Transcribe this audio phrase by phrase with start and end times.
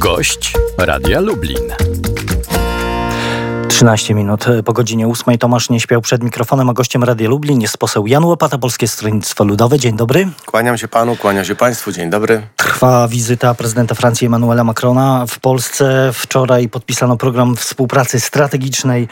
[0.00, 1.99] Gość Radia Lublin.
[3.80, 5.38] 13 minut po godzinie 8.
[5.38, 9.44] Tomasz nie śpiał przed mikrofonem, a gościem Radia Lublin jest poseł Jan Łopata, Polskie Stronnictwo
[9.44, 9.78] Ludowe.
[9.78, 10.28] Dzień dobry.
[10.46, 11.92] Kłaniam się panu, kłaniam się państwu.
[11.92, 12.42] Dzień dobry.
[12.56, 16.10] Trwa wizyta prezydenta Francji Emmanuela Macrona w Polsce.
[16.12, 19.08] Wczoraj podpisano program współpracy strategicznej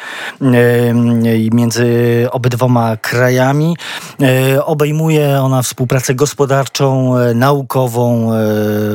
[1.53, 1.87] między
[2.31, 3.77] obydwoma krajami.
[4.23, 8.37] E, obejmuje ona współpracę gospodarczą, e, naukową e,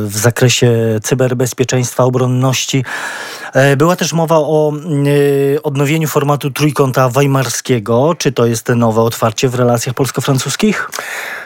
[0.06, 2.84] w zakresie cyberbezpieczeństwa, obronności.
[3.78, 4.74] Była też mowa o
[5.64, 8.16] odnowieniu formatu trójkąta weimarskiego.
[8.18, 10.90] Czy to jest nowe otwarcie w relacjach polsko-francuskich?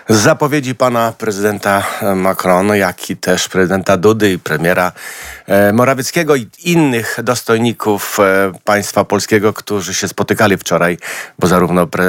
[0.09, 1.83] Zapowiedzi pana prezydenta
[2.15, 4.91] Macron, jak i też prezydenta Dudy i premiera
[5.47, 10.97] e, Morawieckiego i innych dostojników e, państwa polskiego, którzy się spotykali wczoraj,
[11.39, 12.05] bo zarówno pre,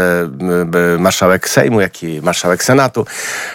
[0.98, 3.06] marszałek Sejmu, jak i marszałek Senatu,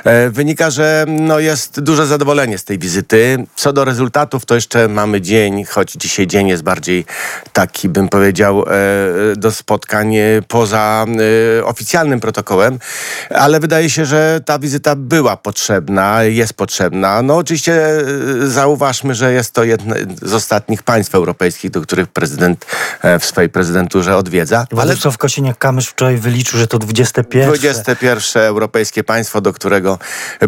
[0.04, 3.46] e, wynika, że no jest duże zadowolenie z tej wizyty.
[3.56, 7.06] Co do rezultatów, to jeszcze mamy dzień, choć dzisiaj dzień jest bardziej
[7.54, 8.66] taki, bym powiedział,
[9.36, 10.16] do spotkań
[10.48, 11.06] poza
[11.64, 12.80] oficjalnym protokołem,
[13.30, 17.22] ale wydaje się, że ta wizyta była potrzebna, jest potrzebna.
[17.22, 22.66] No oczywiście e, zauważmy, że jest to jedno z ostatnich państw europejskich, do których prezydent
[23.02, 24.68] e, w swojej prezydenturze odwiedza.
[24.72, 27.50] Władysław Kosiniak-Kamysz wczoraj wyliczył, że to 21.
[27.50, 30.00] 21 europejskie państwo, do którego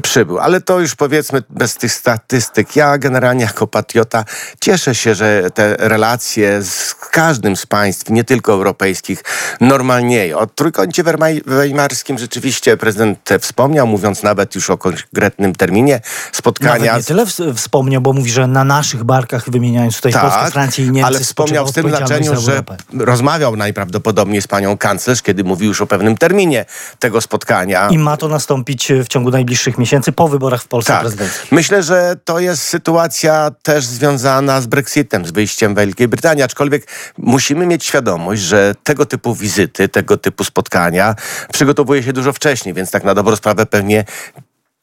[0.02, 0.40] przybył.
[0.40, 2.76] Ale to już powiedzmy bez tych statystyk.
[2.76, 4.26] Ja generalnie jako patriota
[4.62, 9.24] cieszę się, że te relacje z każdym z państw, nie tylko europejskich,
[9.62, 10.38] normalnieją.
[10.38, 11.04] O trójkącie
[11.46, 16.86] weimarskim rzeczywiście prezydent wspomniał, wspomniał, mówiąc nawet już o konkretnym terminie spotkania.
[16.86, 20.86] Nawet nie tyle wspomniał, bo mówi, że na naszych barkach, wymieniając tutaj tak, Polskę, Francję
[20.86, 22.64] i Niemcy, ale wspomniał w tym znaczeniu, że
[23.00, 26.66] rozmawiał najprawdopodobniej z panią kanclerz, kiedy mówił już o pewnym terminie
[27.00, 27.88] tego spotkania.
[27.92, 31.02] I ma to nastąpić w ciągu najbliższych miesięcy po wyborach w Polsce tak.
[31.02, 31.52] prezydenckich.
[31.52, 36.88] Myślę, że to jest sytuacja też związana z Brexitem, z wyjściem Wielkiej Brytanii, aczkolwiek
[37.18, 41.16] musimy mieć świadomość, że tego typu wizyty, tego typu spotkania
[41.54, 44.06] przygotowuje się dużo wcześniej, więc tak na dobrą sprawę pewnie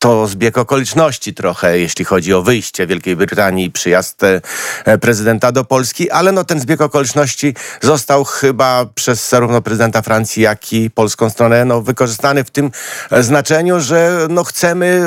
[0.03, 6.10] to zbieg okoliczności trochę, jeśli chodzi o wyjście Wielkiej Brytanii przyjazd e, prezydenta do Polski,
[6.10, 11.65] ale no ten zbieg okoliczności został chyba przez zarówno prezydenta Francji, jak i polską stronę
[11.65, 12.71] no, wykorzystany w tym
[13.10, 15.06] e, znaczeniu, że no chcemy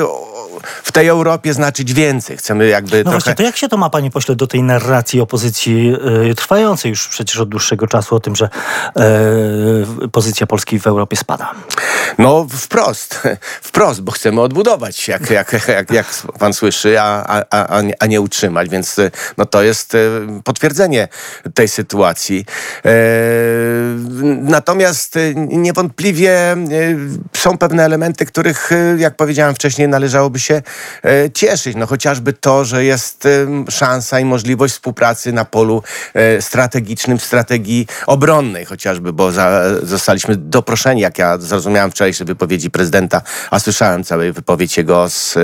[0.82, 2.36] w tej Europie znaczyć więcej.
[2.36, 3.18] Chcemy jakby no trochę...
[3.18, 7.08] Właśnie, to jak się to ma, panie pośle, do tej narracji opozycji yy, trwającej już
[7.08, 8.48] przecież od dłuższego czasu o tym, że
[8.96, 11.50] yy, pozycja Polski w Europie spada?
[12.18, 13.28] No wprost,
[13.68, 16.06] wprost, bo chcemy odbudować, jak, jak, jak, jak
[16.38, 18.96] pan słyszy, a, a, a, nie utrzymać, więc
[19.36, 19.98] no to jest e,
[20.44, 21.08] potwierdzenie
[21.54, 22.44] tej sytuacji.
[22.84, 22.90] E,
[24.40, 26.56] natomiast niewątpliwie
[27.36, 30.55] są pewne elementy, których, jak powiedziałem wcześniej, należałoby się
[31.04, 31.76] e, cieszyć.
[31.76, 33.28] No chociażby to, że jest
[33.70, 35.82] szansa i możliwość współpracy na polu
[36.14, 43.22] e, strategicznym, strategii obronnej chociażby, bo za, zostaliśmy doproszeni, jak ja zrozumiałem wczorajsze wypowiedzi prezydenta,
[43.50, 45.34] a słyszałem całej wypowiedź jego z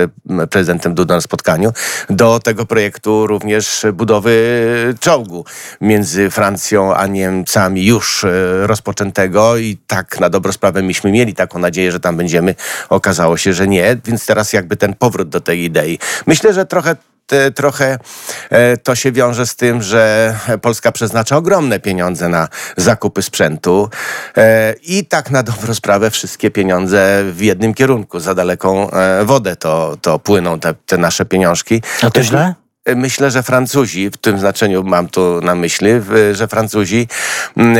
[0.49, 1.73] prezydentem Dudą na spotkaniu,
[2.09, 4.33] do tego projektu również budowy
[4.99, 5.45] czołgu
[5.81, 11.59] między Francją a Niemcami już e, rozpoczętego i tak na dobrą sprawę myśmy mieli taką
[11.59, 12.55] nadzieję, że tam będziemy.
[12.89, 15.99] Okazało się, że nie, więc teraz jakby ten powrót do tej idei.
[16.25, 16.95] Myślę, że trochę
[17.55, 17.99] trochę
[18.49, 23.89] e, to się wiąże z tym, że Polska przeznacza ogromne pieniądze na zakupy sprzętu
[24.37, 29.55] e, i tak na dobrą sprawę wszystkie pieniądze w jednym kierunku, za daleką e, wodę
[29.55, 31.81] to, to płyną te, te nasze pieniążki.
[32.01, 32.55] A to źle?
[32.95, 35.89] Myślę, że Francuzi, w tym znaczeniu mam tu na myśli,
[36.31, 37.07] że Francuzi
[37.57, 37.77] mm,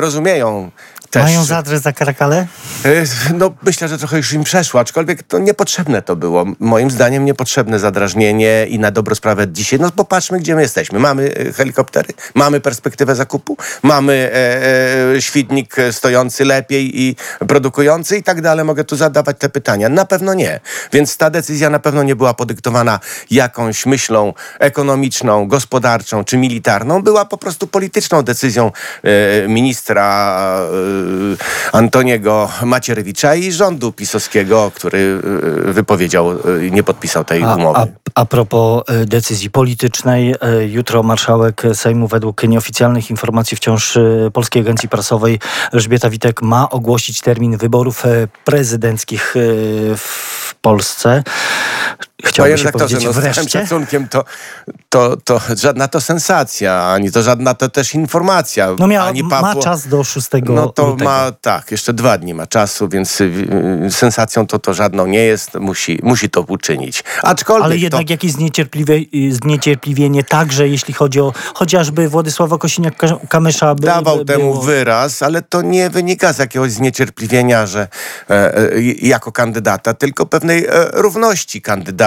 [0.00, 0.70] rozumieją
[1.14, 1.22] też.
[1.22, 2.46] Mają zadrę za Karakale?
[2.84, 3.04] E,
[3.34, 6.44] no myślę, że trochę już im przeszło, aczkolwiek to niepotrzebne to było.
[6.60, 9.80] Moim zdaniem niepotrzebne zadrażnienie i na dobrą sprawę dzisiaj.
[9.80, 10.98] No popatrzmy, gdzie my jesteśmy.
[10.98, 17.16] Mamy e, helikoptery, mamy perspektywę zakupu, mamy e, e, świdnik stojący lepiej i
[17.48, 18.64] produkujący i tak dalej.
[18.64, 19.88] Mogę tu zadawać te pytania.
[19.88, 20.60] Na pewno nie.
[20.92, 23.00] Więc ta decyzja na pewno nie była podyktowana
[23.30, 27.02] jakąś myślą ekonomiczną, gospodarczą czy militarną.
[27.02, 28.72] Była po prostu polityczną decyzją
[29.02, 30.04] e, ministra
[30.58, 31.03] e,
[31.72, 34.98] Antoniego Macierewicza i rządu pisowskiego, który
[35.68, 37.78] y, wypowiedział i y, nie podpisał tej a, umowy.
[37.78, 40.34] A, a propos decyzji politycznej,
[40.66, 43.98] jutro marszałek Sejmu według nieoficjalnych informacji wciąż
[44.32, 45.38] Polskiej Agencji Prasowej
[45.72, 48.02] Elżbieta Witek ma ogłosić termin wyborów
[48.44, 49.34] prezydenckich
[49.96, 51.22] w Polsce.
[52.24, 54.24] Chciałbym Panie redaktorze, no, z całym szacunkiem to,
[54.88, 58.68] to, to żadna to sensacja, ani to żadna to też informacja.
[58.78, 61.04] No miała, ani ma czas do 6 No to lutego.
[61.04, 63.24] ma, tak, jeszcze dwa dni ma czasu, więc y,
[63.86, 67.04] y, sensacją to to żadną nie jest, musi, musi to uczynić.
[67.22, 67.80] Aczkolwiek Ale to...
[67.80, 69.00] jednak jakieś zniecierpliwie,
[69.30, 73.74] zniecierpliwienie także, jeśli chodzi o chociażby Władysława Kosiniak-Kamysza.
[73.74, 74.62] By, dawał by temu było.
[74.62, 77.88] wyraz, ale to nie wynika z jakiegoś zniecierpliwienia, że
[78.30, 81.62] e, e, jako kandydata, tylko pewnej e, równości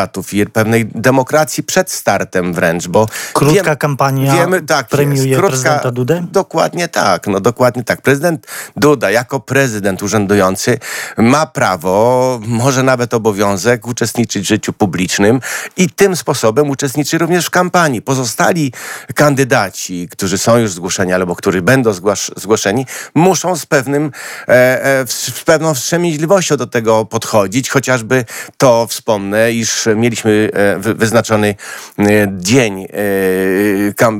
[0.08, 5.42] kandydatów i pewnej demokracji przed startem wręcz, bo Krótka wiem- kampania wiemy, tak premiuje jest.
[5.42, 6.26] Krótka- prezydenta Dudę?
[6.32, 8.02] Dokładnie tak, no dokładnie tak.
[8.02, 10.80] Prezydent Duda jako prezydent urzędujący
[11.18, 15.40] ma prawo, może nawet obowiązek uczestniczyć w życiu publicznym
[15.78, 18.02] i tym sposobem uczestniczy również w kampanii.
[18.02, 18.74] Pozostali
[19.16, 24.12] kandydaci, którzy są już zgłoszeni albo którzy będą zgłasz, zgłoszeni, muszą z pewnym,
[24.48, 28.26] e, e, z pewną wstrzemięźliwością do tego podchodzić, chociażby
[28.58, 31.56] to wspomnę, iż mieliśmy e, wy, wyznaczony
[32.00, 32.04] e,
[32.38, 32.88] dzień, e,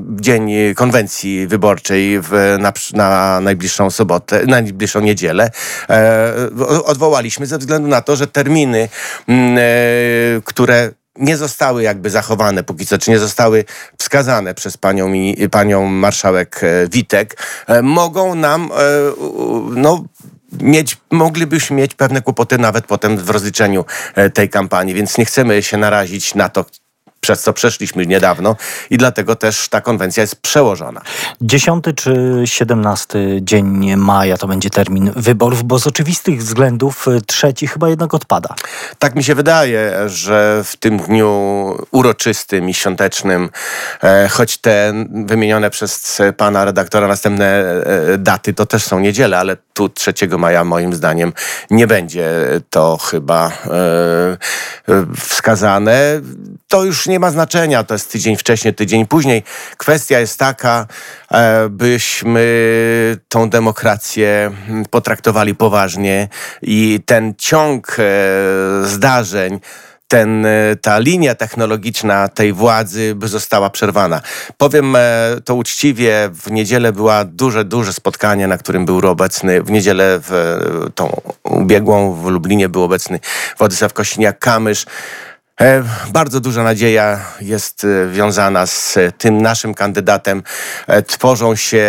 [0.10, 5.52] dzień konwencji wyborczej w, na, na najbliższą sobotę, na najbliższą niedzielę.
[6.86, 8.90] Odwołaliśmy ze względu na to, że terminy,
[9.28, 9.58] mm,
[10.46, 13.66] które nie zostały jakby zachowane póki co, czy nie zostały
[13.98, 15.12] wskazane przez panią,
[15.52, 17.38] panią marszałek Witek,
[17.84, 18.70] mogą nam
[19.76, 20.04] no,
[20.62, 23.86] mieć, moglibyśmy mieć pewne kłopoty nawet potem w rozliczeniu
[24.16, 26.66] e, tej kampanii, więc nie chcemy się narazić na to,
[27.22, 28.56] przez co przeszliśmy niedawno
[28.90, 31.02] i dlatego też ta konwencja jest przełożona.
[31.42, 37.68] 10 czy 17 dzień maja to będzie termin wyborów, bo z oczywistych względów y, trzeci
[37.68, 38.56] chyba jednak odpada.
[39.00, 41.28] Tak mi się wydaje, że w tym dniu
[41.92, 43.50] uroczystym i świątecznym,
[44.04, 49.58] e, choć te wymienione przez pana redaktora następne e, daty to też są niedziele, ale
[49.78, 51.34] tu 3 maja moim zdaniem
[51.70, 52.32] nie będzie
[52.70, 53.72] to chyba e,
[54.94, 56.22] e, wskazane.
[56.68, 59.44] To już nie ma znaczenia, to jest tydzień wcześniej, tydzień później.
[59.78, 60.88] Kwestia jest taka,
[61.32, 62.48] e, byśmy
[63.30, 64.52] tą demokrację
[64.90, 66.28] potraktowali poważnie
[66.62, 67.98] i ten ciąg
[68.84, 69.60] zdarzeń,
[70.08, 74.22] ten, e, ta linia technologiczna tej władzy by została przerwana.
[74.58, 75.02] Powiem e,
[75.46, 80.34] to uczciwie, w niedzielę była duże, duże spotkanie, na którym był obecny, w niedzielę w
[80.34, 83.20] e, tą ubiegłą w Lublinie był obecny
[83.58, 84.86] Władysław Kosiniak-Kamysz.
[85.62, 90.44] E, Bardzo duża nadzieja jest e, wiązana z e, tym naszym kandydatem.
[91.08, 91.88] Tworzą się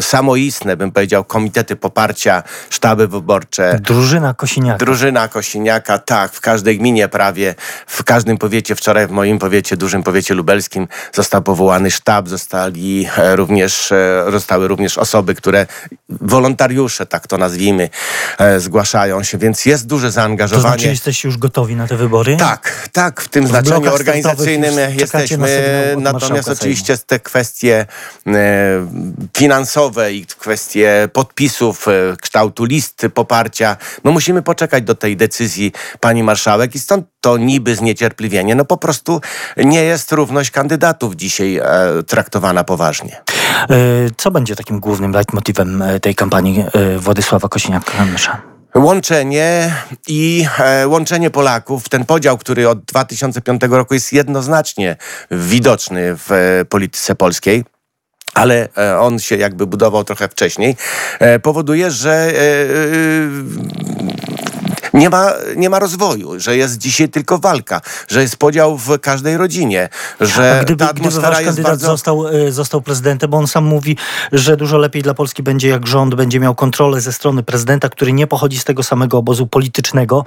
[0.00, 3.80] samoistne, bym powiedział, komitety poparcia, sztaby wyborcze.
[3.82, 4.78] Drużyna Kosiniaka.
[4.78, 7.54] Drużyna Kosiniaka, tak, w każdej gminie prawie,
[7.86, 13.92] w każdym powiecie, wczoraj w moim powiecie, dużym powiecie lubelskim został powołany sztab, zostali również,
[14.30, 15.66] zostały również osoby, które,
[16.08, 17.90] wolontariusze, tak to nazwijmy,
[18.38, 20.68] e, zgłaszają się, więc jest duże to zaangażowanie.
[20.68, 22.36] znaczy jesteście już gotowi na te wybory?
[22.36, 25.46] Tak, tak, w tym W znaczeniu organizacyjnym na jesteśmy.
[25.96, 27.86] od Natomiast oczywiście te kwestie
[28.26, 28.32] e,
[29.36, 36.22] finansowe i kwestie podpisów, e, kształtu listy poparcia, no musimy poczekać do tej decyzji pani
[36.22, 38.54] marszałek i stąd to niby zniecierpliwienie.
[38.54, 39.20] No po prostu
[39.56, 41.60] nie jest równość kandydatów dzisiaj
[42.06, 43.22] traktowana poważnie.
[43.70, 46.64] Y, Co będzie takim głównym leitmotivem y, tej kampanii
[46.94, 48.36] y, Władysława Kosiniaka-Kamysza?
[48.74, 49.74] Łączenie
[50.08, 54.96] i e, łączenie Polaków, ten podział, który od 2005 roku jest jednoznacznie
[55.30, 57.64] widoczny w e, polityce polskiej.
[58.34, 60.76] Ale e, on się jakby budował trochę wcześniej,
[61.18, 64.17] e, powoduje, że e, e,
[64.98, 69.36] nie ma, nie ma rozwoju, że jest dzisiaj tylko walka, że jest podział w każdej
[69.36, 69.88] rodzinie,
[70.20, 71.86] że A gdyby, ta gdyby wasz jest kandydat bardzo...
[71.86, 73.96] został, y, został prezydentem, bo on sam mówi,
[74.32, 78.12] że dużo lepiej dla Polski będzie, jak rząd będzie miał kontrolę ze strony prezydenta, który
[78.12, 80.24] nie pochodzi z tego samego obozu politycznego,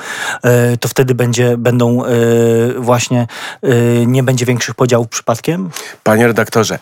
[0.73, 2.09] y, to wtedy będzie, będą y,
[2.77, 3.27] właśnie,
[4.05, 5.69] nie będzie większych podziałów przypadkiem?
[6.03, 6.79] Panie redaktorze,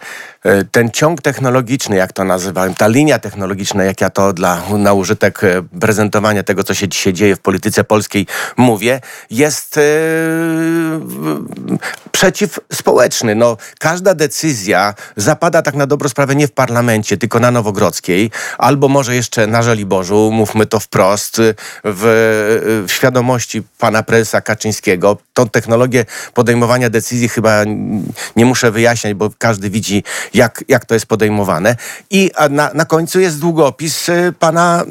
[0.71, 5.41] ten ciąg technologiczny, jak to nazywałem, ta linia technologiczna, jak ja to dla, na użytek
[5.79, 9.79] prezentowania tego, co się dzisiaj dzieje w polityce polskiej mówię, jest
[12.23, 13.35] e, przeciwspołeczny.
[13.35, 18.87] No, każda decyzja zapada tak na dobrą sprawę nie w parlamencie, tylko na Nowogrodzkiej, albo
[18.87, 21.37] może jeszcze na Żoliborzu, mówmy to wprost,
[21.83, 25.17] w, w świadomości pana prezesa Kaczyńskiego.
[25.33, 27.63] Tą technologię podejmowania decyzji chyba
[28.35, 31.75] nie muszę wyjaśniać, bo każdy widzi, jak, jak to jest podejmowane.
[32.09, 34.83] I na, na końcu jest długopis y, pana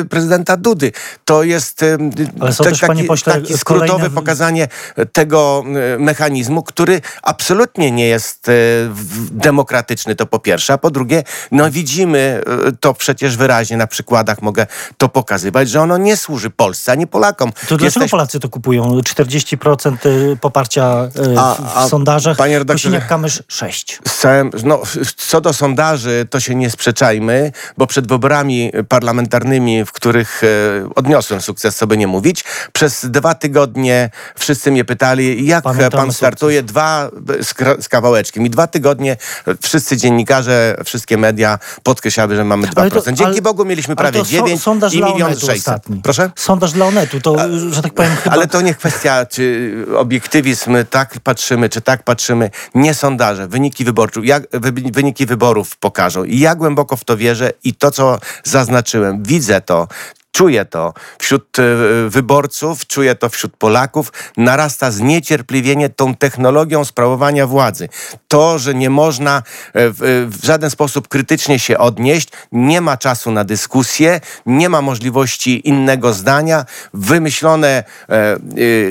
[0.00, 0.92] y, prezydenta Dudy.
[1.24, 1.98] To jest y,
[2.40, 4.68] Ale są też, panie pośle, taki skrótowe kolejne- pokazanie
[5.12, 5.64] tego
[5.94, 8.52] y, mechanizmu, który absolutnie nie jest e,
[8.90, 13.86] w- demokratyczny, to po pierwsze, a po drugie, no widzimy e, to przecież wyraźnie na
[13.86, 14.66] przykładach, mogę
[14.98, 17.52] to pokazywać, że ono nie służy Polsce, ani Polakom.
[17.52, 19.00] To dlaczego Jesteś- Polacy to kupują?
[19.00, 23.98] 40% y, poparcia y, A- w, a, w sondażach, panie redaktorze- Kosiniak-Kamysz 6.
[24.08, 24.82] Z całym, no,
[25.16, 31.40] co do sondaży, to się nie sprzeczajmy, bo przed wyborami parlamentarnymi, w których e, odniosłem
[31.40, 36.55] sukces, co by nie mówić, przez dwa tygodnie wszyscy mnie pytali, jak Pamiętamy pan startuje,
[36.62, 37.10] dwa
[37.40, 38.46] z, z kawałeczkiem.
[38.46, 39.16] I dwa tygodnie
[39.62, 42.80] wszyscy dziennikarze, wszystkie media podkreślały, że mamy 2%.
[42.80, 45.58] Ale to- Dzięki ale- Bogu mieliśmy prawie to so- 9 sondaż i milion Onetu 600.
[45.58, 46.00] ostatni.
[46.02, 46.30] Proszę?
[46.36, 47.36] Sondaż dla Onetu, to,
[47.70, 48.34] że tak powiem, chyba...
[48.36, 52.50] Ale to nie kwestia, czy obiektywizm, tak patrzymy, czy tak patrzymy.
[52.74, 56.24] Nie sondaże, wyniki wyborczych, jak, wy, wyniki wyborów pokażą.
[56.24, 59.88] I ja głęboko w to wierzę i to, co zaznaczyłem, widzę to.
[60.36, 61.62] Czuję to wśród e,
[62.08, 64.12] wyborców, czuję to wśród Polaków.
[64.36, 67.88] Narasta zniecierpliwienie tą technologią sprawowania władzy.
[68.28, 69.42] To, że nie można e,
[69.74, 75.68] w, w żaden sposób krytycznie się odnieść, nie ma czasu na dyskusję, nie ma możliwości
[75.68, 76.64] innego zdania.
[76.94, 78.36] Wymyślone e,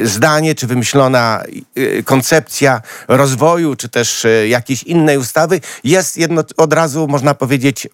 [0.08, 1.44] zdanie, czy wymyślona
[2.06, 7.88] koncepcja rozwoju, czy też e, jakiejś innej ustawy jest jedno, od razu, można powiedzieć,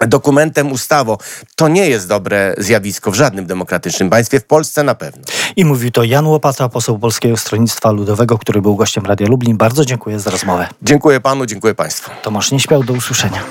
[0.00, 1.16] dokumentem, ustawą.
[1.56, 5.22] To nie jest dobre zjawisko w żadnym demokratycznym państwie, w Polsce na pewno.
[5.56, 9.56] I mówił to Jan Łopata, poseł Polskiego Stronnictwa Ludowego, który był gościem Radia Lublin.
[9.56, 10.68] Bardzo dziękuję za rozmowę.
[10.82, 12.10] Dziękuję panu, dziękuję państwu.
[12.22, 13.44] Tomasz Nieśmiał, do usłyszenia.